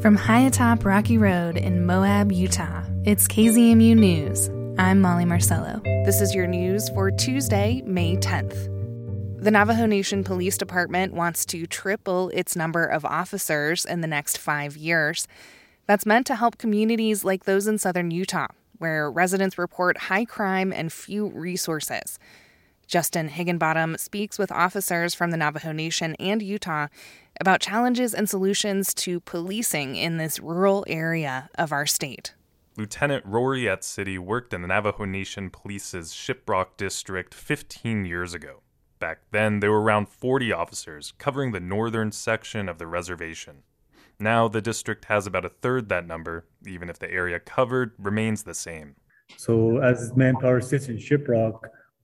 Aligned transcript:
From 0.00 0.16
high 0.16 0.40
atop 0.40 0.86
Rocky 0.86 1.18
Road 1.18 1.58
in 1.58 1.84
Moab, 1.84 2.32
Utah, 2.32 2.82
it's 3.04 3.28
KZMU 3.28 3.94
News. 3.94 4.48
I'm 4.78 4.98
Molly 5.02 5.26
Marcello. 5.26 5.82
This 5.84 6.22
is 6.22 6.34
your 6.34 6.46
news 6.46 6.88
for 6.94 7.10
Tuesday, 7.10 7.82
May 7.84 8.16
10th. 8.16 8.54
The 9.42 9.50
Navajo 9.50 9.84
Nation 9.84 10.24
Police 10.24 10.56
Department 10.56 11.12
wants 11.12 11.44
to 11.46 11.66
triple 11.66 12.30
its 12.30 12.56
number 12.56 12.86
of 12.86 13.04
officers 13.04 13.84
in 13.84 14.00
the 14.00 14.06
next 14.06 14.38
five 14.38 14.74
years. 14.74 15.28
That's 15.86 16.06
meant 16.06 16.26
to 16.28 16.36
help 16.36 16.56
communities 16.56 17.22
like 17.22 17.44
those 17.44 17.66
in 17.66 17.76
southern 17.76 18.10
Utah, 18.10 18.48
where 18.78 19.10
residents 19.10 19.58
report 19.58 19.98
high 19.98 20.24
crime 20.24 20.72
and 20.72 20.90
few 20.90 21.28
resources. 21.28 22.18
Justin 22.86 23.28
Higginbottom 23.28 23.98
speaks 23.98 24.38
with 24.38 24.50
officers 24.50 25.14
from 25.14 25.30
the 25.30 25.36
Navajo 25.36 25.72
Nation 25.72 26.16
and 26.18 26.42
Utah 26.42 26.88
about 27.40 27.60
challenges 27.60 28.14
and 28.14 28.28
solutions 28.28 28.94
to 28.94 29.20
policing 29.20 29.96
in 29.96 30.18
this 30.18 30.38
rural 30.38 30.84
area 30.86 31.48
of 31.56 31.72
our 31.72 31.86
state. 31.86 32.34
Lieutenant 32.76 33.24
Rory 33.26 33.62
Etsitty 33.62 34.18
worked 34.18 34.54
in 34.54 34.62
the 34.62 34.68
Navajo 34.68 35.04
Nation 35.04 35.50
Police's 35.50 36.12
Shiprock 36.12 36.76
district 36.76 37.34
15 37.34 38.04
years 38.04 38.34
ago. 38.34 38.60
Back 39.00 39.20
then, 39.32 39.60
there 39.60 39.70
were 39.70 39.80
around 39.80 40.08
40 40.08 40.52
officers 40.52 41.12
covering 41.18 41.52
the 41.52 41.60
northern 41.60 42.12
section 42.12 42.68
of 42.68 42.78
the 42.78 42.86
reservation. 42.86 43.62
Now, 44.18 44.48
the 44.48 44.60
district 44.60 45.06
has 45.06 45.26
about 45.26 45.46
a 45.46 45.48
third 45.48 45.88
that 45.88 46.06
number, 46.06 46.46
even 46.66 46.90
if 46.90 46.98
the 46.98 47.10
area 47.10 47.40
covered 47.40 47.92
remains 47.98 48.42
the 48.42 48.54
same. 48.54 48.96
So, 49.36 49.78
as 49.78 50.14
manpower 50.14 50.60
sits 50.60 50.88
in 50.88 50.98
Shiprock, 50.98 51.60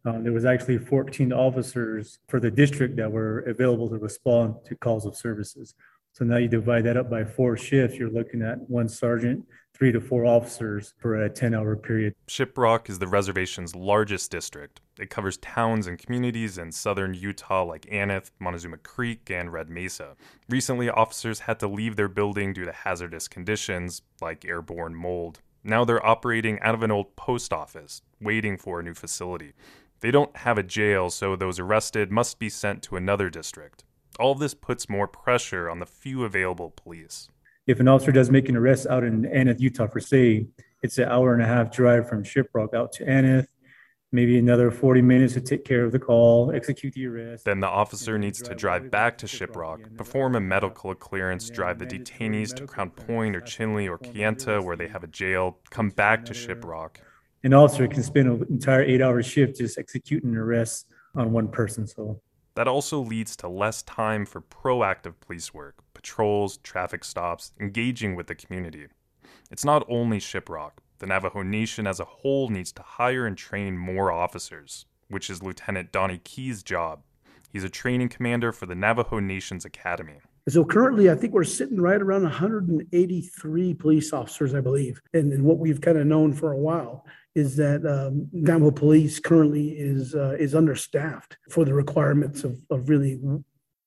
uh, 0.06 0.20
there 0.20 0.32
was 0.32 0.44
actually 0.44 0.78
14 0.78 1.32
officers 1.32 2.18
for 2.28 2.38
the 2.40 2.50
district 2.50 2.96
that 2.96 3.10
were 3.10 3.40
available 3.40 3.88
to 3.88 3.98
respond 3.98 4.54
to 4.66 4.76
calls 4.76 5.06
of 5.06 5.16
services. 5.16 5.74
So 6.12 6.24
now 6.24 6.38
you 6.38 6.48
divide 6.48 6.84
that 6.84 6.96
up 6.96 7.10
by 7.10 7.24
four 7.24 7.58
shifts, 7.58 7.98
you're 7.98 8.10
looking 8.10 8.40
at 8.40 8.58
one 8.70 8.88
sergeant, 8.88 9.44
three 9.74 9.92
to 9.92 10.00
four 10.00 10.24
officers 10.24 10.94
for 10.98 11.24
a 11.24 11.28
10 11.28 11.54
hour 11.54 11.76
period. 11.76 12.14
Shiprock 12.26 12.88
is 12.88 12.98
the 12.98 13.06
reservation's 13.06 13.74
largest 13.74 14.30
district. 14.30 14.80
It 14.98 15.10
covers 15.10 15.36
towns 15.36 15.86
and 15.86 15.98
communities 15.98 16.56
in 16.56 16.72
southern 16.72 17.12
Utah 17.12 17.64
like 17.64 17.86
Aneth, 17.92 18.30
Montezuma 18.38 18.78
Creek, 18.78 19.30
and 19.30 19.52
Red 19.52 19.68
Mesa. 19.68 20.16
Recently, 20.48 20.88
officers 20.88 21.40
had 21.40 21.60
to 21.60 21.68
leave 21.68 21.96
their 21.96 22.08
building 22.08 22.54
due 22.54 22.64
to 22.64 22.72
hazardous 22.72 23.28
conditions 23.28 24.00
like 24.22 24.46
airborne 24.46 24.94
mold. 24.94 25.40
Now 25.62 25.84
they're 25.84 26.04
operating 26.06 26.60
out 26.60 26.74
of 26.74 26.82
an 26.82 26.92
old 26.92 27.16
post 27.16 27.52
office, 27.52 28.00
waiting 28.20 28.56
for 28.56 28.80
a 28.80 28.82
new 28.82 28.94
facility. 28.94 29.52
They 30.00 30.10
don't 30.10 30.36
have 30.38 30.58
a 30.58 30.62
jail, 30.62 31.10
so 31.10 31.36
those 31.36 31.58
arrested 31.58 32.12
must 32.12 32.38
be 32.38 32.48
sent 32.48 32.82
to 32.84 32.96
another 32.96 33.30
district. 33.30 33.84
All 34.18 34.32
of 34.32 34.38
this 34.38 34.54
puts 34.54 34.88
more 34.88 35.08
pressure 35.08 35.70
on 35.70 35.78
the 35.78 35.86
few 35.86 36.24
available 36.24 36.70
police. 36.70 37.28
If 37.66 37.80
an 37.80 37.88
officer 37.88 38.12
does 38.12 38.30
make 38.30 38.48
an 38.48 38.56
arrest 38.56 38.86
out 38.86 39.04
in 39.04 39.26
Aneth, 39.26 39.60
Utah, 39.60 39.88
for 39.88 40.00
say, 40.00 40.46
it's 40.82 40.98
an 40.98 41.08
hour 41.08 41.32
and 41.32 41.42
a 41.42 41.46
half 41.46 41.72
drive 41.72 42.08
from 42.08 42.22
Shiprock 42.22 42.74
out 42.74 42.92
to 42.92 43.08
Aneth, 43.08 43.48
maybe 44.12 44.38
another 44.38 44.70
40 44.70 45.02
minutes 45.02 45.34
to 45.34 45.40
take 45.40 45.64
care 45.64 45.84
of 45.84 45.92
the 45.92 45.98
call, 45.98 46.52
execute 46.54 46.94
the 46.94 47.06
arrest. 47.06 47.44
Then 47.44 47.60
the 47.60 47.66
officer 47.66 48.18
needs 48.18 48.40
to 48.42 48.54
drive 48.54 48.90
back 48.90 49.18
to 49.18 49.26
Shiprock, 49.26 49.96
perform 49.96 50.36
a 50.36 50.40
medical 50.40 50.94
clearance, 50.94 51.50
drive 51.50 51.78
the 51.78 51.86
detainees 51.86 52.54
to 52.56 52.66
Crown 52.66 52.90
Point 52.90 53.34
or 53.34 53.40
Chinle 53.40 53.88
or 53.88 53.98
Kayenta 53.98 54.62
where 54.62 54.76
they 54.76 54.88
have 54.88 55.02
a 55.02 55.08
jail, 55.08 55.58
come 55.70 55.88
back 55.90 56.24
to 56.26 56.34
Shiprock 56.34 56.98
an 57.46 57.54
officer 57.54 57.86
can 57.86 58.02
spend 58.02 58.28
an 58.28 58.44
entire 58.50 58.82
eight 58.82 59.00
hour 59.00 59.22
shift 59.22 59.58
just 59.58 59.78
executing 59.78 60.30
an 60.30 60.36
arrest 60.36 60.88
on 61.14 61.30
one 61.30 61.46
person. 61.46 61.86
So 61.86 62.20
that 62.56 62.66
also 62.66 62.98
leads 63.00 63.36
to 63.36 63.48
less 63.48 63.84
time 63.84 64.26
for 64.26 64.40
proactive 64.40 65.14
police 65.20 65.54
work, 65.54 65.76
patrols, 65.94 66.56
traffic 66.58 67.04
stops, 67.04 67.52
engaging 67.60 68.16
with 68.16 68.26
the 68.26 68.34
community. 68.34 68.88
It's 69.48 69.64
not 69.64 69.86
only 69.88 70.18
Shiprock. 70.18 70.72
The 70.98 71.06
Navajo 71.06 71.42
Nation 71.42 71.86
as 71.86 72.00
a 72.00 72.04
whole 72.04 72.48
needs 72.48 72.72
to 72.72 72.82
hire 72.82 73.26
and 73.26 73.38
train 73.38 73.78
more 73.78 74.10
officers, 74.10 74.86
which 75.08 75.30
is 75.30 75.40
Lieutenant 75.40 75.92
Donnie 75.92 76.20
Key's 76.24 76.64
job. 76.64 77.02
He's 77.52 77.62
a 77.62 77.68
training 77.68 78.08
commander 78.08 78.50
for 78.50 78.66
the 78.66 78.74
Navajo 78.74 79.20
Nation's 79.20 79.64
Academy. 79.64 80.18
So 80.48 80.64
currently, 80.64 81.10
I 81.10 81.14
think 81.14 81.32
we're 81.32 81.44
sitting 81.44 81.80
right 81.80 82.00
around 82.00 82.22
183 82.22 83.74
police 83.74 84.12
officers, 84.12 84.52
I 84.52 84.60
believe. 84.60 85.00
And, 85.12 85.32
and 85.32 85.44
what 85.44 85.58
we've 85.58 85.80
kind 85.80 85.98
of 85.98 86.06
known 86.06 86.32
for 86.32 86.52
a 86.52 86.56
while 86.56 87.04
is 87.36 87.54
that 87.56 87.86
um, 87.86 88.28
Navajo 88.32 88.72
Police 88.72 89.20
currently 89.20 89.68
is 89.70 90.14
uh, 90.14 90.36
is 90.38 90.54
understaffed 90.54 91.36
for 91.50 91.64
the 91.64 91.74
requirements 91.74 92.42
of, 92.42 92.58
of 92.70 92.88
really 92.88 93.20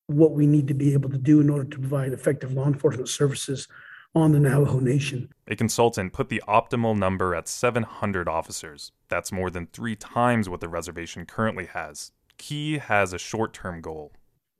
what 0.08 0.32
we 0.32 0.48
need 0.48 0.68
to 0.68 0.74
be 0.74 0.94
able 0.94 1.10
to 1.10 1.18
do 1.18 1.42
in 1.42 1.50
order 1.50 1.66
to 1.66 1.80
provide 1.80 2.14
effective 2.14 2.54
law 2.54 2.68
enforcement 2.68 3.09
services 3.09 3.68
on 4.16 4.32
the 4.32 4.40
Navajo 4.40 4.80
Nation. 4.80 5.30
A 5.48 5.56
consultant 5.56 6.14
put 6.14 6.30
the 6.30 6.42
optimal 6.48 6.98
number 6.98 7.36
at 7.36 7.48
700 7.48 8.28
officers. 8.28 8.92
That's 9.08 9.32
more 9.32 9.50
than 9.50 9.68
three 9.68 9.96
times 9.96 10.48
what 10.50 10.62
the 10.62 10.70
reservation 10.70 11.26
currently 11.26 11.66
has. 11.66 12.12
Key 12.38 12.78
has 12.78 13.14
a 13.14 13.20
short 13.20 13.54
term 13.54 13.82
goal 13.82 14.14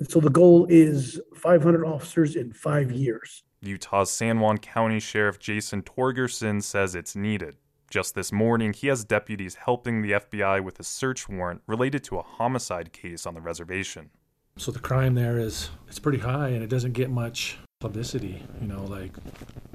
so 0.08 0.20
the 0.20 0.30
goal 0.30 0.66
is 0.70 1.20
500 1.36 1.86
officers 1.86 2.36
in 2.36 2.54
five 2.54 2.92
years. 2.92 3.44
Utah's 3.62 4.10
San 4.10 4.40
Juan 4.40 4.58
County 4.58 5.00
Sheriff 5.00 5.40
Jason 5.40 5.82
Torgerson 5.82 6.64
says 6.64 6.96
it's 6.96 7.16
needed. 7.16 7.58
Just 7.90 8.14
this 8.14 8.32
morning, 8.32 8.74
he 8.74 8.88
has 8.88 9.04
deputies 9.04 9.56
helping 9.56 10.02
the 10.02 10.12
FBI 10.12 10.64
with 10.64 10.80
a 10.80 10.84
search 10.84 11.28
warrant 11.28 11.62
related 11.66 12.04
to 12.06 12.18
a 12.18 12.22
homicide 12.22 12.94
case 12.94 13.26
on 13.26 13.34
the 13.34 13.42
reservation. 13.42 14.12
So 14.58 14.72
the 14.72 14.80
crime 14.80 15.16
there 15.16 15.40
is 15.40 15.70
it's 15.88 16.00
pretty 16.00 16.20
high 16.20 16.50
and 16.50 16.62
it 16.64 16.70
doesn't 16.70 16.94
get 16.94 17.10
much 17.10 17.58
publicity, 17.80 18.44
you 18.62 18.68
know, 18.68 18.84
like 18.84 19.12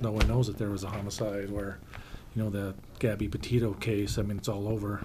no 0.01 0.13
one 0.13 0.29
knows 0.29 0.47
that 0.47 0.59
there 0.59 0.71
was 0.71 0.85
a 0.85 0.89
homicide 0.89 1.51
where, 1.51 1.81
you 2.37 2.43
know, 2.43 2.51
the 2.51 2.75
Gabby 3.01 3.27
Petito 3.27 3.73
case, 3.75 4.17
I 4.19 4.23
mean 4.23 4.37
it's 4.39 4.49
all 4.49 4.69
over 4.69 5.05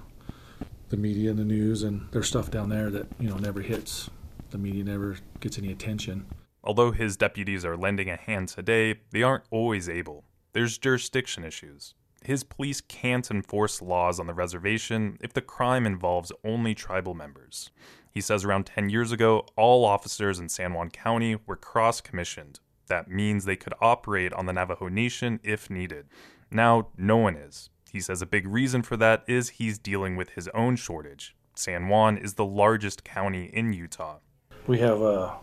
the 0.90 0.98
media 0.98 1.32
and 1.32 1.40
the 1.40 1.46
news 1.46 1.82
and 1.82 2.08
there's 2.12 2.28
stuff 2.28 2.52
down 2.52 2.70
there 2.70 2.92
that, 2.92 3.08
you 3.20 3.30
know, 3.30 3.38
never 3.38 3.62
hits 3.62 4.10
the 4.52 4.58
media 4.58 4.84
never 4.84 5.18
gets 5.40 5.58
any 5.58 5.72
attention. 5.72 6.26
Although 6.64 6.92
his 6.92 7.16
deputies 7.16 7.64
are 7.64 7.78
lending 7.78 8.10
a 8.10 8.16
hand 8.16 8.50
today, 8.50 9.00
they 9.12 9.24
aren't 9.24 9.46
always 9.50 9.88
able. 9.88 10.26
There's 10.54 10.78
jurisdiction 10.78 11.44
issues. 11.44 11.94
His 12.24 12.44
police 12.44 12.82
can't 12.82 13.30
enforce 13.32 13.82
laws 13.82 14.20
on 14.20 14.28
the 14.28 14.34
reservation 14.34 15.18
if 15.22 15.34
the 15.34 15.42
crime 15.42 15.86
involves 15.86 16.32
only 16.44 16.76
tribal 16.76 17.14
members. 17.14 17.72
He 18.12 18.22
says 18.22 18.44
around 18.44 18.66
10 18.66 18.90
years 18.90 19.12
ago, 19.12 19.46
all 19.56 19.86
officers 19.86 20.40
in 20.40 20.50
San 20.50 20.74
Juan 20.74 20.90
County 20.90 21.38
were 21.46 21.56
cross 21.56 22.02
commissioned. 22.02 22.60
That 22.88 23.10
means 23.10 23.46
they 23.46 23.56
could 23.56 23.74
operate 23.80 24.34
on 24.34 24.46
the 24.46 24.54
Navajo 24.54 24.88
Nation 24.88 25.40
if 25.44 25.70
needed. 25.70 26.08
Now, 26.52 26.90
no 26.98 27.18
one 27.18 27.36
is. 27.36 27.70
He 27.92 28.00
says 28.02 28.22
a 28.22 28.26
big 28.26 28.48
reason 28.48 28.82
for 28.82 28.98
that 28.98 29.24
is 29.28 29.50
he's 29.50 29.78
dealing 29.78 30.16
with 30.16 30.32
his 30.32 30.48
own 30.50 30.76
shortage. 30.76 31.36
San 31.56 31.88
Juan 31.88 32.18
is 32.18 32.34
the 32.34 32.46
largest 32.46 33.04
county 33.04 33.46
in 33.54 33.74
Utah. 33.74 34.20
We 34.68 34.80
have 34.80 35.02
uh, 35.02 35.36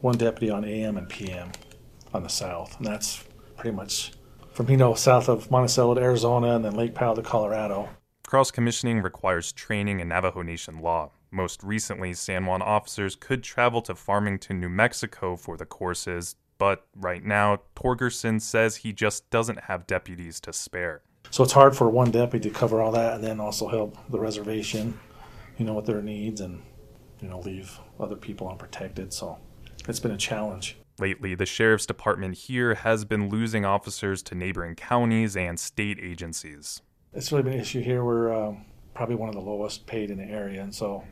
one 0.00 0.16
deputy 0.16 0.50
on 0.50 0.64
AM 0.64 0.96
and 0.96 1.08
PM 1.08 1.52
on 2.12 2.22
the 2.22 2.28
south, 2.28 2.76
and 2.78 2.86
that's 2.86 3.24
pretty 3.56 3.76
much 3.76 4.12
from 4.56 4.70
you 4.70 4.76
know 4.78 4.94
south 4.94 5.28
of 5.28 5.50
Monticello 5.50 5.94
to 5.94 6.00
Arizona 6.00 6.56
and 6.56 6.64
then 6.64 6.74
Lake 6.74 6.94
Powell 6.94 7.14
to 7.14 7.22
Colorado. 7.22 7.90
Cross 8.26 8.52
commissioning 8.52 9.02
requires 9.02 9.52
training 9.52 10.00
in 10.00 10.08
Navajo 10.08 10.40
Nation 10.40 10.80
law. 10.80 11.10
Most 11.30 11.62
recently, 11.62 12.14
San 12.14 12.46
Juan 12.46 12.62
officers 12.62 13.16
could 13.16 13.42
travel 13.42 13.82
to 13.82 13.94
Farmington, 13.94 14.58
New 14.58 14.70
Mexico 14.70 15.36
for 15.36 15.58
the 15.58 15.66
courses, 15.66 16.36
but 16.56 16.86
right 16.96 17.22
now, 17.22 17.60
Torgerson 17.76 18.40
says 18.40 18.76
he 18.76 18.94
just 18.94 19.28
doesn't 19.28 19.64
have 19.64 19.86
deputies 19.86 20.40
to 20.40 20.54
spare. 20.54 21.02
So 21.30 21.44
it's 21.44 21.52
hard 21.52 21.76
for 21.76 21.90
one 21.90 22.10
deputy 22.10 22.48
to 22.48 22.54
cover 22.54 22.80
all 22.80 22.92
that 22.92 23.16
and 23.16 23.24
then 23.24 23.40
also 23.40 23.68
help 23.68 23.98
the 24.08 24.18
reservation, 24.18 24.98
you 25.58 25.66
know, 25.66 25.74
with 25.74 25.84
their 25.84 26.00
needs 26.00 26.40
and 26.40 26.62
you 27.20 27.28
know, 27.28 27.40
leave 27.40 27.78
other 28.00 28.16
people 28.16 28.48
unprotected. 28.48 29.12
So 29.12 29.38
it's 29.86 30.00
been 30.00 30.12
a 30.12 30.16
challenge. 30.16 30.78
Lately, 30.98 31.34
the 31.34 31.44
sheriff's 31.44 31.84
department 31.84 32.36
here 32.36 32.74
has 32.74 33.04
been 33.04 33.28
losing 33.28 33.66
officers 33.66 34.22
to 34.24 34.34
neighboring 34.34 34.74
counties 34.76 35.36
and 35.36 35.60
state 35.60 35.98
agencies. 36.00 36.80
It's 37.12 37.30
really 37.30 37.44
been 37.44 37.52
an 37.54 37.60
issue 37.60 37.82
here. 37.82 38.02
We're 38.02 38.32
um, 38.32 38.64
probably 38.94 39.16
one 39.16 39.28
of 39.28 39.34
the 39.34 39.42
lowest 39.42 39.86
paid 39.86 40.10
in 40.10 40.16
the 40.16 40.24
area, 40.24 40.62
and 40.62 40.74
so 40.74 41.04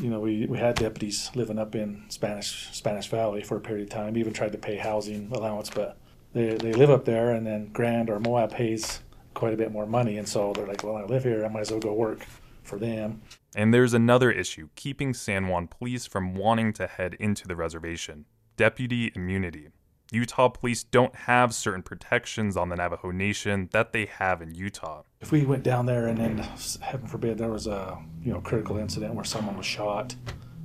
you 0.00 0.08
know 0.08 0.20
we, 0.20 0.46
we 0.46 0.58
had 0.58 0.76
deputies 0.76 1.30
living 1.34 1.58
up 1.58 1.74
in 1.74 2.04
Spanish 2.08 2.68
Spanish 2.72 3.08
Valley 3.08 3.42
for 3.42 3.56
a 3.56 3.60
period 3.60 3.84
of 3.84 3.90
time. 3.90 4.14
We 4.14 4.20
even 4.20 4.32
tried 4.32 4.52
to 4.52 4.58
pay 4.58 4.76
housing 4.76 5.30
allowance, 5.32 5.68
but 5.68 5.98
they 6.32 6.54
they 6.54 6.72
live 6.72 6.90
up 6.90 7.04
there, 7.04 7.32
and 7.32 7.46
then 7.46 7.70
Grand 7.72 8.08
or 8.08 8.18
Moab 8.18 8.50
pays 8.50 9.00
quite 9.34 9.52
a 9.52 9.58
bit 9.58 9.72
more 9.72 9.86
money, 9.86 10.16
and 10.16 10.26
so 10.26 10.54
they're 10.54 10.66
like, 10.66 10.82
well, 10.82 10.96
I 10.96 11.04
live 11.04 11.22
here, 11.22 11.44
I 11.44 11.48
might 11.48 11.60
as 11.60 11.70
well 11.70 11.80
go 11.80 11.92
work 11.92 12.26
for 12.62 12.78
them. 12.78 13.20
And 13.54 13.74
there's 13.74 13.94
another 13.94 14.30
issue 14.30 14.68
keeping 14.74 15.12
San 15.12 15.48
Juan 15.48 15.66
police 15.66 16.06
from 16.06 16.34
wanting 16.34 16.72
to 16.74 16.86
head 16.86 17.14
into 17.14 17.46
the 17.46 17.56
reservation 17.56 18.24
deputy 18.60 19.10
immunity. 19.14 19.68
Utah 20.12 20.48
police 20.48 20.84
don't 20.84 21.14
have 21.14 21.54
certain 21.54 21.82
protections 21.82 22.58
on 22.58 22.68
the 22.68 22.76
Navajo 22.76 23.10
Nation 23.10 23.70
that 23.72 23.94
they 23.94 24.04
have 24.04 24.42
in 24.42 24.54
Utah. 24.54 25.02
If 25.22 25.32
we 25.32 25.46
went 25.46 25.62
down 25.62 25.86
there 25.86 26.08
and 26.08 26.18
then, 26.18 26.46
heaven 26.82 27.06
forbid, 27.06 27.38
there 27.38 27.48
was 27.48 27.66
a 27.66 27.98
you 28.22 28.30
know 28.30 28.42
critical 28.42 28.76
incident 28.76 29.14
where 29.14 29.24
someone 29.24 29.56
was 29.56 29.64
shot, 29.64 30.14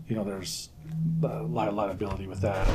you 0.09 0.15
know, 0.17 0.25
there's 0.25 0.71
a 1.23 1.43
lot 1.43 1.69
of 1.69 1.75
liability 1.75 2.27
with 2.27 2.41
that. 2.41 2.67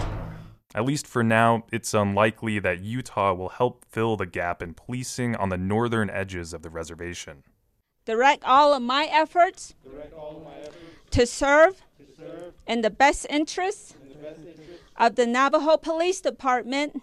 At 0.75 0.87
least 0.87 1.07
for 1.07 1.23
now, 1.23 1.65
it's 1.71 1.93
unlikely 1.93 2.59
that 2.61 2.81
Utah 2.81 3.35
will 3.35 3.51
help 3.51 3.85
fill 3.91 4.17
the 4.17 4.25
gap 4.25 4.63
in 4.63 4.73
policing 4.73 5.37
on 5.37 5.51
the 5.51 5.59
northern 5.59 6.09
edges 6.09 6.55
of 6.55 6.63
the 6.63 6.71
reservation. 6.71 7.43
Direct 8.07 8.43
all 8.45 8.73
of 8.73 8.81
my 8.81 9.05
efforts, 9.05 9.75
All 10.17 10.41
my 10.47 10.61
efforts 10.61 10.77
to 11.11 11.27
serve 11.27 11.83
to 11.99 12.07
serve 12.17 12.55
in 12.67 12.81
the 12.81 12.89
best 12.89 13.27
interests 13.29 13.97
in 14.03 14.09
the 14.09 14.15
best 14.15 14.39
interest 14.39 14.70
of 15.01 15.17
the 15.17 15.27
Navajo 15.27 15.79
Police 15.79 16.21
Department 16.21 17.03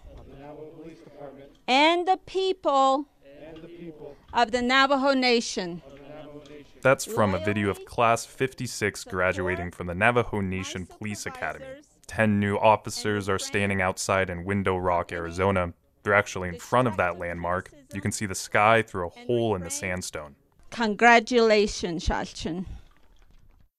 Police 0.80 1.00
Department 1.00 1.50
and 1.66 2.06
the 2.06 2.16
people 2.26 3.06
and 3.44 3.62
the 3.62 3.66
people 3.68 4.16
of 4.32 4.52
the 4.52 4.62
Navajo 4.62 5.14
Nation. 5.14 5.82
of 5.84 5.92
the 5.92 6.02
Navajo 6.08 6.38
Nation. 6.48 6.66
That's 6.80 7.04
from 7.04 7.34
a 7.34 7.44
video 7.44 7.70
of 7.70 7.84
Class 7.84 8.24
56 8.24 9.02
graduating 9.04 9.72
from 9.72 9.88
the 9.88 9.94
Navajo 9.96 10.40
Nation 10.40 10.86
Police 10.86 11.26
Academy. 11.26 11.66
Ten 12.06 12.38
new 12.38 12.56
officers 12.56 13.28
are 13.28 13.38
standing 13.38 13.82
outside 13.82 14.30
in 14.30 14.44
Window 14.44 14.76
Rock, 14.76 15.10
Arizona. 15.12 15.74
They're 16.04 16.14
actually 16.14 16.48
in 16.50 16.58
front 16.58 16.86
of 16.86 16.96
that 16.98 17.18
landmark. 17.18 17.70
You 17.92 18.00
can 18.00 18.12
see 18.12 18.26
the 18.26 18.34
sky 18.34 18.82
through 18.82 19.08
a 19.08 19.26
hole 19.26 19.56
in 19.56 19.62
the 19.64 19.70
sandstone. 19.70 20.36
Congratulations, 20.70 22.06
Shachin. 22.06 22.64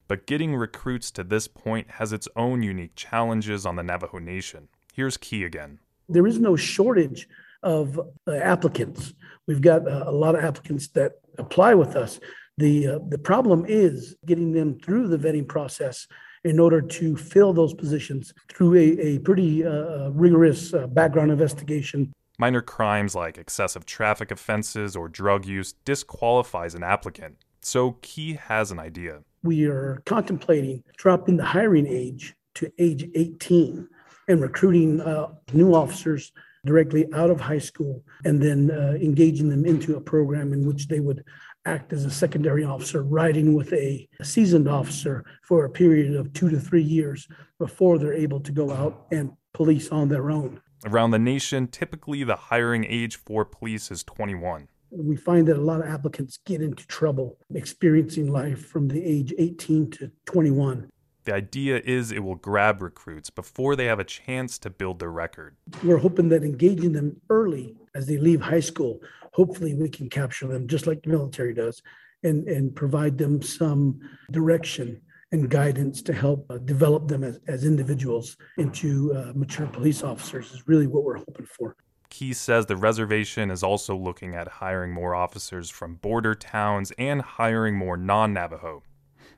But 0.09 0.25
getting 0.25 0.55
recruits 0.55 1.11
to 1.11 1.23
this 1.23 1.47
point 1.47 1.91
has 1.91 2.11
its 2.11 2.27
own 2.35 2.63
unique 2.63 2.95
challenges 2.95 3.63
on 3.63 3.75
the 3.75 3.83
Navajo 3.83 4.17
Nation. 4.17 4.67
Here's 4.91 5.17
Key 5.17 5.43
again. 5.43 5.77
There 6.09 6.25
is 6.25 6.39
no 6.39 6.55
shortage 6.55 7.29
of 7.61 7.99
uh, 8.27 8.33
applicants. 8.33 9.13
We've 9.47 9.61
got 9.61 9.87
uh, 9.87 10.05
a 10.07 10.11
lot 10.11 10.33
of 10.33 10.43
applicants 10.43 10.87
that 10.89 11.21
apply 11.37 11.75
with 11.75 11.95
us. 11.95 12.19
The, 12.57 12.87
uh, 12.87 12.99
the 13.07 13.19
problem 13.19 13.65
is 13.67 14.15
getting 14.25 14.51
them 14.51 14.79
through 14.79 15.09
the 15.09 15.17
vetting 15.17 15.47
process 15.47 16.07
in 16.43 16.59
order 16.59 16.81
to 16.81 17.15
fill 17.15 17.53
those 17.53 17.75
positions 17.75 18.33
through 18.47 18.75
a, 18.75 18.99
a 18.99 19.19
pretty 19.19 19.63
uh, 19.63 20.09
rigorous 20.09 20.73
uh, 20.73 20.87
background 20.87 21.29
investigation. 21.31 22.11
Minor 22.39 22.61
crimes 22.63 23.13
like 23.13 23.37
excessive 23.37 23.85
traffic 23.85 24.31
offenses 24.31 24.95
or 24.95 25.07
drug 25.07 25.45
use 25.45 25.73
disqualifies 25.85 26.73
an 26.73 26.81
applicant. 26.81 27.35
So 27.61 27.97
Key 28.01 28.33
has 28.33 28.71
an 28.71 28.79
idea. 28.79 29.19
We 29.43 29.65
are 29.65 30.01
contemplating 30.05 30.83
dropping 30.97 31.37
the 31.37 31.45
hiring 31.45 31.87
age 31.87 32.35
to 32.55 32.71
age 32.77 33.09
18 33.15 33.87
and 34.27 34.41
recruiting 34.41 35.01
uh, 35.01 35.27
new 35.53 35.73
officers 35.73 36.31
directly 36.65 37.07
out 37.13 37.29
of 37.29 37.39
high 37.39 37.59
school 37.59 38.03
and 38.25 38.41
then 38.41 38.69
uh, 38.71 38.97
engaging 39.01 39.49
them 39.49 39.65
into 39.65 39.95
a 39.95 40.01
program 40.01 40.51
in 40.53 40.65
which 40.67 40.87
they 40.87 40.99
would 40.99 41.23
act 41.65 41.93
as 41.93 42.05
a 42.05 42.11
secondary 42.11 42.63
officer, 42.63 43.03
riding 43.03 43.53
with 43.53 43.71
a 43.73 44.07
seasoned 44.23 44.67
officer 44.67 45.23
for 45.43 45.65
a 45.65 45.69
period 45.69 46.15
of 46.15 46.31
two 46.33 46.49
to 46.49 46.59
three 46.59 46.83
years 46.83 47.27
before 47.59 47.97
they're 47.97 48.13
able 48.13 48.39
to 48.39 48.51
go 48.51 48.71
out 48.71 49.05
and 49.11 49.31
police 49.53 49.89
on 49.89 50.09
their 50.09 50.31
own. 50.31 50.61
Around 50.85 51.11
the 51.11 51.19
nation, 51.19 51.67
typically 51.67 52.23
the 52.23 52.35
hiring 52.35 52.85
age 52.85 53.17
for 53.17 53.43
police 53.43 53.91
is 53.91 54.03
21. 54.03 54.69
We 54.91 55.15
find 55.15 55.47
that 55.47 55.57
a 55.57 55.61
lot 55.61 55.81
of 55.81 55.87
applicants 55.87 56.39
get 56.45 56.61
into 56.61 56.85
trouble 56.87 57.37
experiencing 57.53 58.31
life 58.31 58.65
from 58.65 58.87
the 58.87 59.03
age 59.03 59.33
18 59.37 59.91
to 59.91 60.11
21. 60.25 60.89
The 61.25 61.33
idea 61.33 61.81
is 61.83 62.11
it 62.11 62.23
will 62.23 62.35
grab 62.35 62.81
recruits 62.81 63.29
before 63.29 63.75
they 63.75 63.85
have 63.85 63.99
a 63.99 64.03
chance 64.03 64.57
to 64.59 64.69
build 64.69 64.99
their 64.99 65.11
record. 65.11 65.55
We're 65.83 65.97
hoping 65.97 66.29
that 66.29 66.43
engaging 66.43 66.93
them 66.93 67.21
early 67.29 67.75
as 67.93 68.07
they 68.07 68.17
leave 68.17 68.41
high 68.41 68.61
school, 68.61 69.01
hopefully 69.33 69.75
we 69.75 69.89
can 69.89 70.09
capture 70.09 70.47
them 70.47 70.67
just 70.67 70.87
like 70.87 71.03
the 71.03 71.09
military 71.09 71.53
does 71.53 71.81
and, 72.23 72.47
and 72.47 72.75
provide 72.75 73.17
them 73.17 73.41
some 73.41 73.99
direction 74.31 75.01
and 75.31 75.49
guidance 75.49 76.01
to 76.01 76.13
help 76.13 76.45
uh, 76.49 76.57
develop 76.57 77.07
them 77.07 77.23
as, 77.23 77.39
as 77.47 77.63
individuals 77.63 78.35
into 78.57 79.13
uh, 79.13 79.31
mature 79.35 79.67
police 79.67 80.03
officers 80.03 80.51
is 80.51 80.67
really 80.67 80.87
what 80.87 81.03
we're 81.03 81.17
hoping 81.17 81.45
for. 81.45 81.75
Key 82.09 82.33
says 82.33 82.65
the 82.65 82.75
reservation 82.75 83.51
is 83.51 83.63
also 83.63 83.95
looking 83.95 84.35
at 84.35 84.47
hiring 84.47 84.91
more 84.91 85.13
officers 85.13 85.69
from 85.69 85.95
border 85.95 86.33
towns 86.33 86.91
and 86.97 87.21
hiring 87.21 87.75
more 87.75 87.97
non 87.97 88.33
Navajo. 88.33 88.83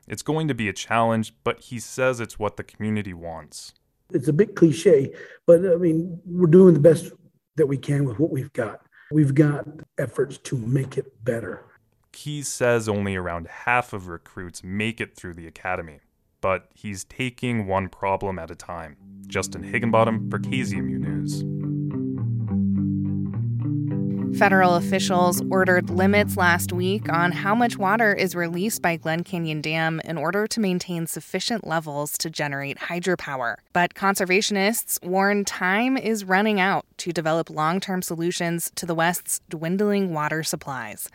It's 0.07 0.21
going 0.21 0.47
to 0.47 0.53
be 0.53 0.69
a 0.69 0.73
challenge, 0.73 1.33
but 1.44 1.59
he 1.59 1.79
says 1.79 2.19
it's 2.19 2.39
what 2.39 2.57
the 2.57 2.63
community 2.63 3.13
wants. 3.13 3.73
It's 4.13 4.27
a 4.27 4.33
bit 4.33 4.56
cliche, 4.56 5.13
but 5.45 5.65
I 5.65 5.75
mean, 5.75 6.19
we're 6.25 6.47
doing 6.47 6.73
the 6.73 6.79
best 6.79 7.12
that 7.56 7.68
we 7.68 7.77
can 7.77 8.06
with 8.06 8.19
what 8.19 8.31
we've 8.31 8.51
got. 8.53 8.81
We've 9.12 9.35
got 9.35 9.65
efforts 9.97 10.38
to 10.39 10.57
make 10.57 10.97
it 10.97 11.23
better. 11.23 11.65
Key 12.12 12.41
says 12.41 12.89
only 12.89 13.15
around 13.15 13.47
half 13.47 13.94
of 13.94 14.07
recruits 14.07 14.63
make 14.63 15.00
it 15.00 15.15
through 15.15 15.35
the 15.35 15.47
academy, 15.47 16.00
but 16.41 16.69
he's 16.73 17.03
taking 17.06 17.68
one 17.68 17.88
problem 17.88 18.39
at 18.39 18.51
a 18.51 18.56
time. 18.56 18.97
Justin 19.27 19.63
Higginbottom 19.63 20.29
for 20.29 20.39
KZMU 20.39 21.00
News. 21.00 21.60
Federal 24.41 24.73
officials 24.73 25.39
ordered 25.51 25.91
limits 25.91 26.35
last 26.35 26.73
week 26.73 27.07
on 27.13 27.31
how 27.31 27.53
much 27.53 27.77
water 27.77 28.11
is 28.11 28.33
released 28.33 28.81
by 28.81 28.97
Glen 28.97 29.23
Canyon 29.23 29.61
Dam 29.61 30.01
in 30.03 30.17
order 30.17 30.47
to 30.47 30.59
maintain 30.59 31.05
sufficient 31.05 31.67
levels 31.67 32.17
to 32.17 32.27
generate 32.27 32.79
hydropower. 32.79 33.57
But 33.71 33.93
conservationists 33.93 34.97
warn 35.05 35.45
time 35.45 35.95
is 35.95 36.25
running 36.25 36.59
out 36.59 36.88
to 36.97 37.11
develop 37.11 37.51
long 37.51 37.79
term 37.79 38.01
solutions 38.01 38.71
to 38.77 38.88
the 38.88 38.95
West's 38.95 39.41
dwindling 39.47 40.11
water 40.11 40.41
supplies. 40.41 41.07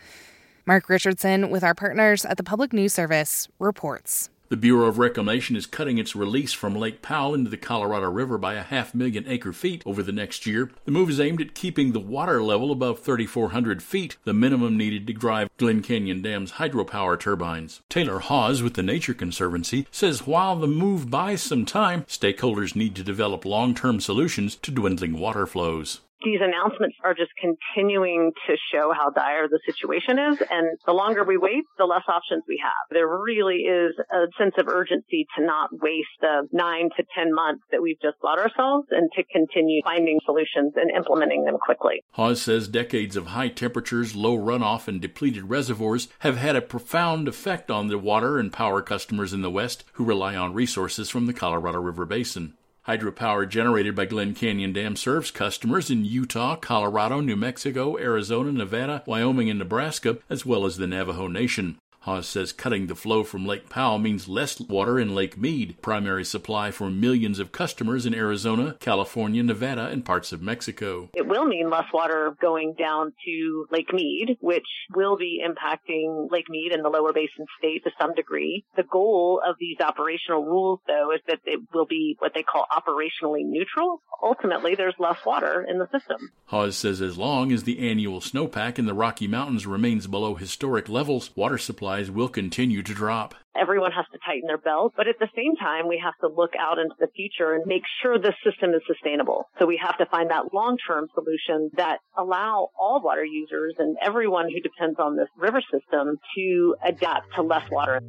Mark 0.65 0.89
Richardson, 0.89 1.51
with 1.51 1.65
our 1.65 1.75
partners 1.75 2.25
at 2.25 2.37
the 2.37 2.45
Public 2.45 2.73
News 2.73 2.93
Service, 2.93 3.49
reports. 3.59 4.31
The 4.49 4.57
Bureau 4.57 4.87
of 4.87 4.99
Reclamation 4.99 5.57
is 5.57 5.67
cutting 5.67 5.99
its 5.99 6.15
release 6.15 6.53
from 6.53 6.77
Lake 6.77 7.03
Powell 7.03 7.35
into 7.35 7.51
the 7.51 7.57
Colorado 7.57 8.09
River 8.09 8.39
by 8.39 8.55
a 8.55 8.63
half 8.63 8.95
million 8.95 9.25
acre 9.27 9.53
feet 9.53 9.83
over 9.85 10.05
the 10.05 10.13
next 10.13 10.47
year. 10.47 10.71
The 10.85 10.93
move 10.93 11.11
is 11.11 11.19
aimed 11.19 11.41
at 11.41 11.55
keeping 11.55 11.91
the 11.91 11.99
water 11.99 12.41
level 12.41 12.71
above 12.71 13.01
3,400 13.01 13.83
feet, 13.83 14.17
the 14.23 14.33
minimum 14.33 14.77
needed 14.77 15.05
to 15.09 15.13
drive 15.13 15.51
Glen 15.57 15.83
Canyon 15.83 16.23
Dam's 16.23 16.53
hydropower 16.53 17.19
turbines. 17.19 17.81
Taylor 17.89 18.21
Hawes 18.21 18.63
with 18.63 18.75
the 18.75 18.85
Nature 18.85 19.15
Conservancy 19.15 19.89
says 19.91 20.29
while 20.29 20.55
the 20.55 20.69
move 20.69 21.11
buys 21.11 21.43
some 21.43 21.67
time, 21.67 22.03
stakeholders 22.03 22.77
need 22.77 22.95
to 22.95 23.03
develop 23.03 23.45
long 23.45 23.75
term 23.75 23.99
solutions 23.99 24.55
to 24.55 24.71
dwindling 24.71 25.19
water 25.19 25.49
flows 25.49 26.03
these 26.25 26.41
announcements 26.41 26.97
are 27.05 27.15
just 27.15 27.31
continuing 27.41 28.33
to 28.47 28.57
show 28.73 28.93
how 28.93 29.11
dire 29.11 29.49
the 29.49 29.61
situation 29.67 30.19
is. 30.19 30.43
And 30.51 30.79
the 30.87 30.93
longer 30.93 31.25
we 31.25 31.37
wait, 31.37 31.65
the 31.79 31.85
less 31.85 32.05
options 32.09 32.45
we 32.49 32.61
have. 32.63 32.73
There 32.91 33.07
really 33.07 33.67
is 33.69 33.93
a 34.11 34.27
sense 34.39 34.55
of 34.59 34.69
urgency 34.69 35.27
to 35.37 35.45
not 35.45 35.71
waste 35.73 36.09
the 36.21 36.49
nine 36.53 36.89
to 36.97 37.05
10 37.15 37.35
months 37.35 37.63
that 37.71 37.83
we've 37.83 38.01
just 38.01 38.19
bought 38.21 38.39
ourselves 38.39 38.87
and 38.91 39.11
to 39.17 39.25
continue 39.31 39.83
finding 39.85 40.19
solutions 40.25 40.73
and 40.77 40.91
implementing 40.91 41.45
them 41.45 41.59
quickly. 41.65 42.03
Hawes 42.13 42.43
says 42.43 42.69
decades 42.69 43.17
of 43.17 43.29
high 43.29 43.49
temperatures, 43.49 44.17
low 44.17 44.37
runoff, 44.37 44.89
and 44.89 45.01
depleted 45.01 45.51
reservoirs 45.51 46.09
have 46.21 46.37
had 46.37 46.57
a 46.57 46.63
profound 46.63 47.29
effect 47.29 47.71
on 47.71 47.89
the 47.89 47.99
water 47.99 48.39
and 48.39 48.53
power 48.53 48.81
customers 48.81 49.33
in 49.33 49.43
the 49.43 49.51
West 49.51 49.85
who 49.95 50.05
rely 50.05 50.35
on 50.35 50.55
resources 50.55 51.11
from 51.11 51.27
the 51.27 51.33
Colorado 51.33 51.81
River 51.81 52.07
Basin. 52.07 52.55
Hydropower 52.87 53.49
generated 53.49 53.97
by 53.97 54.07
Glen 54.07 54.33
Canyon 54.33 54.73
Dam 54.73 54.95
serves 54.95 55.33
customers 55.33 55.91
in 55.91 56.05
Utah, 56.05 56.55
Colorado, 56.55 57.21
New 57.21 57.35
Mexico, 57.35 57.99
Arizona, 57.99 58.53
Nevada, 58.53 59.03
Wyoming, 59.07 59.51
and 59.51 59.59
Nebraska, 59.59 60.19
as 60.31 60.47
well 60.47 60.65
as 60.65 60.77
the 60.77 60.87
Navajo 60.87 61.27
Nation. 61.27 61.79
Hawes 62.07 62.29
says 62.29 62.53
cutting 62.53 62.87
the 62.87 62.95
flow 62.95 63.25
from 63.25 63.45
Lake 63.45 63.69
Powell 63.69 63.99
means 63.99 64.29
less 64.29 64.61
water 64.61 64.97
in 64.97 65.13
Lake 65.13 65.37
Mead, 65.37 65.75
primary 65.83 66.25
supply 66.25 66.71
for 66.71 66.89
millions 66.89 67.41
of 67.41 67.51
customers 67.51 68.07
in 68.07 68.15
Arizona, 68.15 68.77
California, 68.79 69.43
Nevada, 69.43 69.89
and 69.89 70.05
parts 70.05 70.31
of 70.31 70.41
Mexico. 70.41 71.11
It 71.15 71.27
will 71.27 71.47
mean 71.47 71.69
less 71.69 71.93
water 71.93 72.37
going 72.41 72.75
down 72.79 73.13
to 73.25 73.67
Lake 73.73 73.93
Mead, 73.93 74.39
which 74.41 74.69
will 74.95 75.17
be 75.17 75.45
impacting 75.45 76.31
Lake 76.31 76.49
Mead 76.49 76.71
and 76.71 76.85
the 76.85 76.91
lower 76.91 77.13
basin 77.13 77.45
state 77.59 77.83
to 77.83 77.91
some 77.99 78.15
degree. 78.15 78.65
The 78.77 78.85
goal 78.85 79.43
of 79.45 79.57
these 79.59 79.81
operational 79.81 80.45
rules, 80.45 80.79
though, 80.87 81.11
is 81.13 81.23
that 81.27 81.41
it 81.45 81.59
will 81.75 81.87
be 81.87 82.15
what 82.21 82.35
they 82.35 82.45
call 82.45 82.67
operationally 82.71 83.45
neutral. 83.45 84.01
Ultimately, 84.23 84.77
there's 84.77 84.95
less 85.01 85.19
water 85.27 85.67
in 85.69 85.81
the 85.81 85.89
system. 85.91 86.31
Hawes 86.45 86.77
says 86.77 87.03
as 87.03 87.19
long 87.19 87.51
as 87.51 87.65
the 87.65 87.91
annual 87.91 88.21
snowpack 88.21 88.79
in 88.79 88.87
the 88.87 88.95
Rocky 88.95 89.27
Mountains 89.27 89.67
remains 89.67 90.07
below 90.07 90.37
historic 90.37 90.89
levels, 90.89 91.31
water 91.35 91.59
supply 91.59 91.96
will 92.05 92.29
continue 92.29 92.83
to 92.83 92.95
drop. 92.95 93.35
Everyone 93.59 93.91
has 93.93 94.05
to 94.13 94.19
tighten 94.25 94.47
their 94.47 94.59
belt, 94.59 94.93
but 94.97 95.09
at 95.09 95.19
the 95.19 95.29
same 95.35 95.57
time, 95.57 95.89
we 95.89 96.01
have 96.03 96.15
to 96.21 96.29
look 96.29 96.53
out 96.59 96.79
into 96.79 96.95
the 97.01 97.09
future 97.17 97.55
and 97.55 97.65
make 97.67 97.83
sure 98.03 98.19
the 98.19 98.35
system 98.45 98.71
is 98.75 98.83
sustainable. 98.87 99.45
So 99.59 99.67
we 99.67 99.81
have 99.83 99.97
to 99.99 100.07
find 100.07 100.31
that 100.31 100.53
long-term 100.53 101.09
solution 101.15 101.71
that 101.77 101.99
allow 102.17 102.69
all 102.79 103.01
water 103.03 103.25
users 103.25 103.75
and 103.79 103.97
everyone 104.03 104.51
who 104.51 104.61
depends 104.61 104.99
on 104.99 105.17
this 105.17 105.29
river 105.39 105.63
system 105.73 106.19
to 106.37 106.77
adapt 106.85 107.35
to 107.37 107.43
less 107.43 107.69
water. 107.71 108.01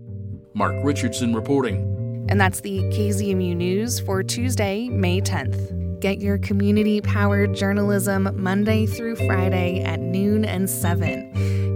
Mark 0.54 0.76
Richardson 0.84 1.34
reporting. 1.34 2.26
And 2.30 2.42
that's 2.42 2.60
the 2.60 2.80
KZMU 2.80 3.56
News 3.56 4.02
for 4.02 4.22
Tuesday, 4.22 4.90
May 4.90 5.22
10th. 5.22 6.02
Get 6.02 6.20
your 6.20 6.38
community 6.40 7.02
powered 7.02 7.56
journalism 7.56 8.30
Monday 8.36 8.86
through 8.86 9.16
Friday 9.16 9.82
at 9.82 10.00
noon 10.00 10.46
and 10.46 10.70
7. 10.70 11.57